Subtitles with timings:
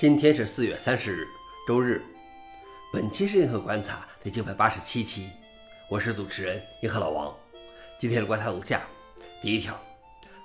[0.00, 1.28] 今天是四月三十日，
[1.66, 2.02] 周日。
[2.90, 5.26] 本期是银河观察第九百八十七期，
[5.90, 7.30] 我是主持人银河老王。
[7.98, 8.80] 今天的观察如下：
[9.42, 9.78] 第一条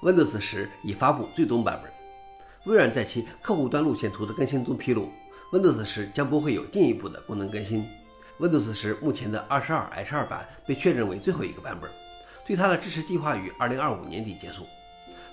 [0.02, 1.89] ，Windows 十已发布最终版本。
[2.65, 5.10] 微软在其客户端路线图的更新中披露
[5.54, 7.88] ，Windows 十将不会有进一步的功能更新。
[8.38, 11.90] Windows 十目前的二十二 H 二版被确认为最后一个版本，
[12.46, 14.68] 对它的支持计划于二零二五年底结束。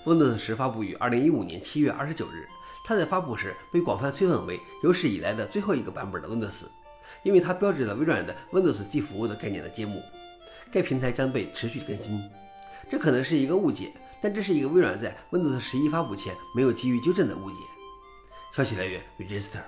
[0.05, 2.47] Windows 十发布于二零一五年七月二十九日。
[2.83, 6.65] 它在发布时被广泛吹捧为有史以来的最后一个版本的 Windows，
[7.23, 10.01] 因为它标志着微软的 Windows 即服务的概念的揭幕。
[10.69, 12.21] 该平台将被持续更新，
[12.89, 13.91] 这可能是一个误解，
[14.21, 17.57] 但这是一个微软在 Windows 十一发布前没有急于纠正的误解。
[18.53, 19.61] 消息来源：Register。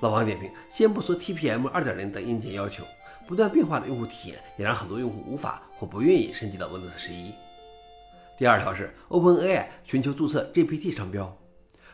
[0.00, 2.84] 老王点评：先不说 TPM 2.0等硬件要求，
[3.26, 7.32] 不断变化的用户体验也让很多用户无法或不愿意升级到 Windows 十一。
[8.36, 11.34] 第二条是 OpenAI 寻求注册 GPT 商标。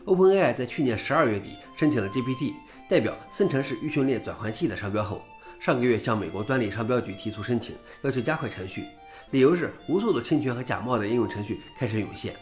[0.06, 2.52] OpenAI 在去年十二月底申请了 GPT
[2.90, 5.22] 代表生成式预训练转换器的商标后，
[5.58, 8.84] 上个月向美国专利商标局提出申请，要求加快程序，
[9.30, 12.34] 理由是无数的侵权和假冒的应用程序开始涌现。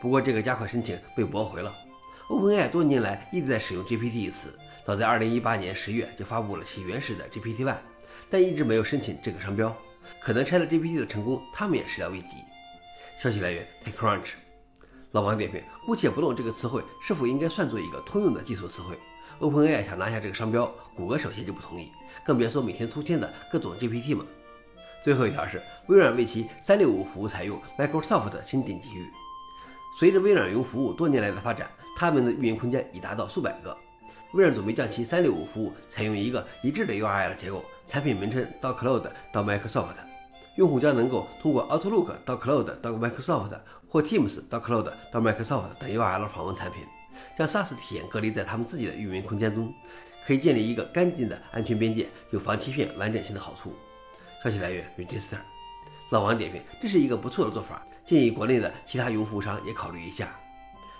[0.00, 1.72] 不过，这个加快申请被驳回了。
[2.28, 4.48] OpenAI 多年来一直在使用 GPT 一词，
[4.84, 7.76] 早在2018年十月就发布了其原始的 GPT One，
[8.28, 9.74] 但一直没有申请这个商标。
[10.20, 12.38] 可能拆了 GPT 的成功，他们也始料未及。
[13.18, 14.43] 消息来源：TechCrunch。
[15.14, 18.98] 老王点评：姑且不论这个词汇是否应该算作一个通用的技术词汇
[19.38, 21.88] ，OpenAI 想拿下这个商标，谷歌首先就不同意，
[22.26, 24.26] 更别说每天出现的各种 GPT 们。
[25.04, 29.08] 最后一条是，微软为其365服务采用 Microsoft 的新顶级域。
[30.00, 33.76] 随着微软云服务多年来的发展，他们的域名空间已达到数百个。
[34.32, 39.94] 微软准备将其365服务采用一个一致的 URL 结构，产品名称到 Cloud 到 Microsoft。
[40.56, 43.50] 用户将能够通过 Outlook 到 Cloud 到 Microsoft，
[43.88, 46.84] 或 Teams 到 Cloud 到 Microsoft 等 URL 访问产品，
[47.36, 49.72] 将 SaaS 体验隔离在他们自己的域名空间中，
[50.26, 53.74] 可以建立一个干净的安全边界，有防欺骗、完整性的好处。
[54.42, 55.38] 消息来源：Register。
[56.10, 60.38] 老王点评：这是一个不错的做法，建议国内的其他云服务商也考虑一下。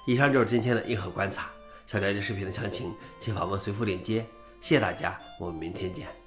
[0.06, 1.48] 以上就是今天的硬核观察。
[1.86, 4.24] 想了解视频的详情，请访问随附链接。
[4.60, 6.23] 谢谢大家，我们明天见。